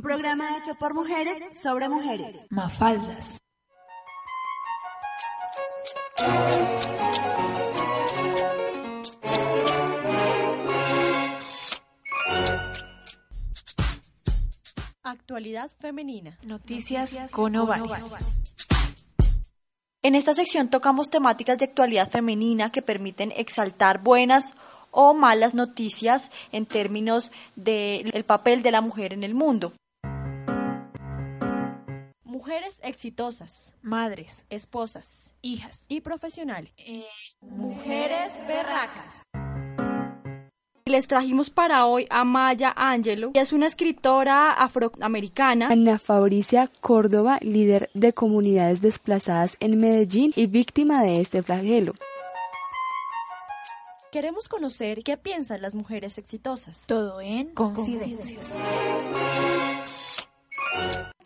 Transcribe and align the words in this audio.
Un 0.00 0.04
programa 0.04 0.56
hecho 0.56 0.74
por 0.76 0.94
mujeres 0.94 1.42
sobre 1.62 1.86
mujeres. 1.86 2.34
Mafaldas. 2.48 3.38
Actualidad 15.02 15.70
femenina. 15.78 16.38
Noticias, 16.44 17.30
con 17.30 17.54
ovarios. 17.56 18.02
En 20.00 20.14
esta 20.14 20.32
sección 20.32 20.70
tocamos 20.70 21.10
temáticas 21.10 21.58
de 21.58 21.66
actualidad 21.66 22.08
femenina 22.08 22.72
que 22.72 22.80
permiten 22.80 23.34
exaltar 23.36 24.02
buenas 24.02 24.56
o 24.92 25.12
malas 25.12 25.52
noticias 25.52 26.30
en 26.52 26.64
términos 26.64 27.30
del 27.54 28.24
papel 28.24 28.62
de 28.62 28.70
la 28.70 28.80
mujer 28.80 29.12
en 29.12 29.24
el 29.24 29.34
mundo. 29.34 29.74
Mujeres 32.40 32.80
exitosas, 32.82 33.74
Madres, 33.82 34.46
esposas 34.48 35.30
hijas. 35.42 35.84
y 35.88 36.00
profesionales. 36.00 36.72
Eh, 36.78 37.04
Mujeres 37.42 38.32
berracas. 38.48 39.24
Les 40.86 41.06
trajimos 41.06 41.50
para 41.50 41.84
hoy 41.84 42.06
a 42.08 42.24
Maya 42.24 42.72
Angelo, 42.74 43.32
que 43.32 43.40
es 43.40 43.52
una 43.52 43.66
escritora 43.66 44.52
afroamericana. 44.52 45.68
Ana 45.68 45.98
Fabricia 45.98 46.70
Córdoba, 46.80 47.36
líder 47.42 47.90
de 47.92 48.14
comunidades 48.14 48.80
desplazadas 48.80 49.58
en 49.60 49.78
Medellín 49.78 50.32
y 50.34 50.46
víctima 50.46 51.02
de 51.02 51.20
este 51.20 51.42
flagelo. 51.42 51.92
Queremos 54.10 54.48
conocer 54.48 55.02
qué 55.04 55.18
piensan 55.18 55.60
las 55.60 55.74
mujeres 55.74 56.16
exitosas. 56.16 56.86
Todo 56.86 57.20
en 57.20 57.52
confidencias. 57.52 58.54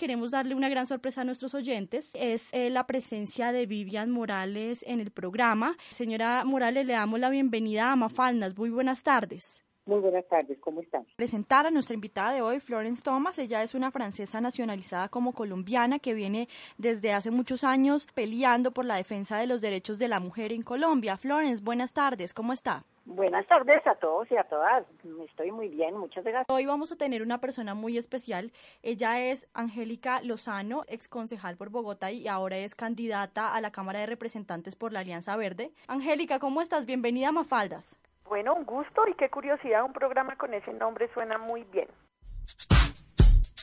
Queremos 0.04 0.32
darle 0.32 0.54
una 0.54 0.68
gran 0.68 0.86
sorpresa 0.86 1.22
a 1.22 1.24
nuestros 1.24 1.54
oyentes. 1.54 2.10
Es 2.12 2.52
eh, 2.52 2.68
la 2.68 2.86
presencia 2.86 3.52
de 3.52 3.64
Vivian 3.64 4.10
Morales 4.10 4.84
en 4.86 5.00
el 5.00 5.10
programa. 5.10 5.78
Señora 5.92 6.44
Morales, 6.44 6.84
le 6.84 6.92
damos 6.92 7.18
la 7.20 7.30
bienvenida 7.30 7.90
a 7.90 7.96
Mafaldas. 7.96 8.54
Muy 8.58 8.68
buenas 8.68 9.02
tardes. 9.02 9.64
Muy 9.86 10.00
buenas 10.00 10.28
tardes, 10.28 10.58
¿cómo 10.60 10.82
están? 10.82 11.06
Presentar 11.16 11.66
a 11.66 11.70
nuestra 11.70 11.94
invitada 11.94 12.34
de 12.34 12.42
hoy, 12.42 12.60
Florence 12.60 13.00
Thomas. 13.00 13.38
Ella 13.38 13.62
es 13.62 13.74
una 13.74 13.90
francesa 13.90 14.42
nacionalizada 14.42 15.08
como 15.08 15.32
colombiana 15.32 15.98
que 15.98 16.12
viene 16.12 16.50
desde 16.76 17.14
hace 17.14 17.30
muchos 17.30 17.64
años 17.64 18.06
peleando 18.12 18.72
por 18.72 18.84
la 18.84 18.96
defensa 18.96 19.38
de 19.38 19.46
los 19.46 19.62
derechos 19.62 19.98
de 19.98 20.08
la 20.08 20.20
mujer 20.20 20.52
en 20.52 20.60
Colombia. 20.60 21.16
Florence, 21.16 21.62
buenas 21.64 21.94
tardes, 21.94 22.34
¿cómo 22.34 22.52
está? 22.52 22.84
Buenas 23.06 23.46
tardes 23.46 23.86
a 23.86 23.94
todos 23.96 24.30
y 24.30 24.36
a 24.36 24.44
todas. 24.44 24.84
Estoy 25.28 25.50
muy 25.50 25.68
bien, 25.68 25.96
muchas 25.96 26.24
gracias. 26.24 26.46
Hoy 26.48 26.64
vamos 26.64 26.90
a 26.90 26.96
tener 26.96 27.22
una 27.22 27.38
persona 27.38 27.74
muy 27.74 27.98
especial. 27.98 28.50
Ella 28.82 29.20
es 29.20 29.46
Angélica 29.52 30.22
Lozano, 30.22 30.82
ex 30.88 31.06
concejal 31.08 31.56
por 31.56 31.68
Bogotá 31.68 32.10
y 32.10 32.28
ahora 32.28 32.56
es 32.56 32.74
candidata 32.74 33.54
a 33.54 33.60
la 33.60 33.70
Cámara 33.70 34.00
de 34.00 34.06
Representantes 34.06 34.74
por 34.74 34.92
la 34.92 35.00
Alianza 35.00 35.36
Verde. 35.36 35.70
Angélica, 35.86 36.38
¿cómo 36.38 36.62
estás? 36.62 36.86
Bienvenida 36.86 37.28
a 37.28 37.32
Mafaldas. 37.32 37.98
Bueno, 38.24 38.54
un 38.54 38.64
gusto 38.64 39.06
y 39.06 39.14
qué 39.14 39.28
curiosidad, 39.28 39.84
un 39.84 39.92
programa 39.92 40.36
con 40.36 40.54
ese 40.54 40.72
nombre 40.72 41.12
suena 41.12 41.36
muy 41.36 41.64
bien. 41.64 41.88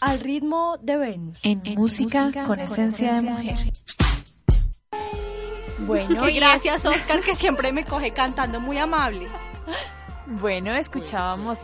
Al 0.01 0.19
ritmo 0.19 0.77
de 0.81 0.97
Venus. 0.97 1.39
En, 1.43 1.61
música, 1.75 2.29
con 2.45 2.59
esencia 2.59 3.13
de 3.15 3.21
mujer. 3.21 3.55
Bueno, 5.85 6.29
y 6.29 6.35
gracias 6.35 6.85
Oscar 6.85 7.21
que 7.21 7.35
siempre 7.35 7.71
me 7.71 7.85
coge 7.85 8.11
cantando 8.11 8.59
muy 8.59 8.77
amable. 8.77 9.27
Bueno, 10.27 10.73
escuchábamos 10.73 11.59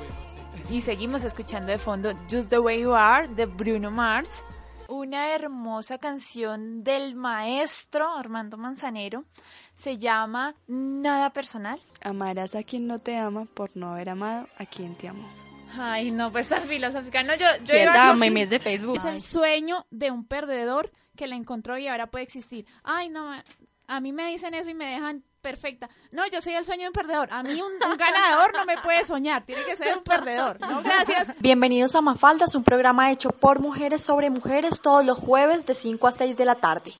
y 0.69 0.81
seguimos 0.81 1.23
escuchando 1.23 1.71
de 1.71 1.77
fondo 1.77 2.11
Just 2.29 2.49
the 2.49 2.59
Way 2.59 2.81
You 2.81 2.93
Are 2.93 3.27
de 3.27 3.45
Bruno 3.45 3.91
Mars, 3.91 4.43
una 4.89 5.33
hermosa 5.33 5.97
canción 5.97 6.83
del 6.83 7.15
maestro 7.15 8.13
Armando 8.15 8.57
Manzanero. 8.57 9.23
Se 9.75 9.97
llama 9.97 10.55
Nada 10.67 11.29
Personal. 11.31 11.79
Amarás 12.01 12.55
a 12.55 12.63
quien 12.63 12.87
no 12.87 12.97
te 12.99 13.17
ama 13.17 13.45
por 13.45 13.69
no 13.75 13.91
haber 13.93 14.09
amado 14.09 14.47
a 14.57 14.65
quien 14.65 14.95
te 14.95 15.07
amó. 15.07 15.27
Ay, 15.77 16.11
no, 16.11 16.31
pues 16.31 16.47
tan 16.47 16.63
filosófica. 16.63 17.21
No, 17.23 17.35
yo, 17.35 17.45
yo 17.61 17.67
¿Qué 17.67 17.83
iba- 17.83 17.93
tal, 17.93 18.17
memes 18.17 18.49
de 18.49 18.57
Facebook? 18.59 18.97
Es 18.97 19.05
el 19.05 19.21
sueño 19.21 19.85
de 19.91 20.09
un 20.11 20.25
perdedor 20.25 20.91
que 21.15 21.27
la 21.27 21.35
encontró 21.35 21.77
y 21.77 21.87
ahora 21.87 22.07
puede 22.07 22.23
existir. 22.23 22.65
Ay, 22.83 23.09
no, 23.09 23.29
a 23.87 24.01
mí 24.01 24.11
me 24.11 24.27
dicen 24.27 24.53
eso 24.53 24.69
y 24.69 24.73
me 24.73 24.85
dejan 24.85 25.23
perfecta. 25.41 25.89
No, 26.11 26.27
yo 26.27 26.41
soy 26.41 26.53
el 26.53 26.65
sueño 26.65 26.83
de 26.83 26.87
un 26.89 26.93
perdedor. 26.93 27.29
A 27.31 27.41
mí 27.41 27.53
un, 27.61 27.71
un 27.89 27.97
ganador 27.97 28.53
no 28.53 28.65
me 28.65 28.77
puede 28.77 29.03
soñar, 29.05 29.45
tiene 29.45 29.63
que 29.63 29.75
ser 29.75 29.97
un 29.97 30.03
perdedor. 30.03 30.59
No, 30.59 30.81
gracias. 30.83 31.39
Bienvenidos 31.39 31.95
a 31.95 32.01
Mafaldas, 32.01 32.53
un 32.55 32.63
programa 32.63 33.11
hecho 33.11 33.29
por 33.29 33.59
mujeres 33.59 34.01
sobre 34.01 34.29
mujeres 34.29 34.81
todos 34.81 35.05
los 35.05 35.17
jueves 35.17 35.65
de 35.65 35.73
5 35.73 36.07
a 36.07 36.11
6 36.11 36.37
de 36.37 36.45
la 36.45 36.55
tarde. 36.55 36.91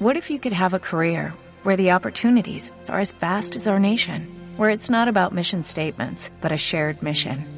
What 0.00 0.16
if 0.16 0.30
you 0.30 0.38
could 0.38 0.54
have 0.54 0.76
a 0.76 0.80
career 0.80 1.34
where 1.64 1.76
the 1.76 1.92
opportunities 1.92 2.70
are 2.86 3.00
as 3.00 3.12
vast 3.12 3.56
as 3.56 3.66
our 3.66 3.80
nation, 3.80 4.28
where 4.56 4.72
it's 4.72 4.90
not 4.90 5.08
about 5.08 5.32
mission 5.32 5.64
statements, 5.64 6.30
but 6.40 6.52
a 6.52 6.56
shared 6.56 7.02
mission? 7.02 7.57